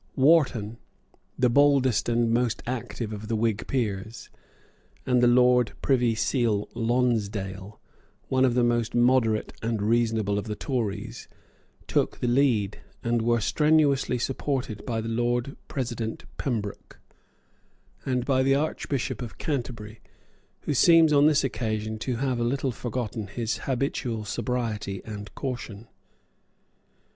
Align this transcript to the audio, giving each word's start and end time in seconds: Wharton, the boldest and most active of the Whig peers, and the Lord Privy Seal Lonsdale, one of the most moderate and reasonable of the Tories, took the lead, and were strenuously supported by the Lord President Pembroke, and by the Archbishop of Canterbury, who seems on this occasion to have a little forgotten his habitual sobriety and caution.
Wharton, 0.15 0.79
the 1.37 1.47
boldest 1.47 2.09
and 2.09 2.31
most 2.33 2.63
active 2.65 3.13
of 3.13 3.27
the 3.27 3.35
Whig 3.35 3.67
peers, 3.67 4.31
and 5.05 5.21
the 5.21 5.27
Lord 5.27 5.73
Privy 5.83 6.15
Seal 6.15 6.67
Lonsdale, 6.73 7.79
one 8.27 8.43
of 8.43 8.55
the 8.55 8.63
most 8.63 8.95
moderate 8.95 9.53
and 9.61 9.79
reasonable 9.79 10.39
of 10.39 10.45
the 10.47 10.55
Tories, 10.55 11.27
took 11.85 12.17
the 12.17 12.27
lead, 12.27 12.79
and 13.03 13.21
were 13.21 13.39
strenuously 13.39 14.17
supported 14.17 14.83
by 14.87 15.01
the 15.01 15.07
Lord 15.07 15.55
President 15.67 16.25
Pembroke, 16.37 16.99
and 18.03 18.25
by 18.25 18.41
the 18.41 18.55
Archbishop 18.55 19.21
of 19.21 19.37
Canterbury, 19.37 20.01
who 20.61 20.73
seems 20.73 21.13
on 21.13 21.27
this 21.27 21.43
occasion 21.43 21.99
to 21.99 22.15
have 22.15 22.39
a 22.39 22.43
little 22.43 22.71
forgotten 22.71 23.27
his 23.27 23.59
habitual 23.69 24.25
sobriety 24.25 25.03
and 25.05 25.35
caution. 25.35 25.87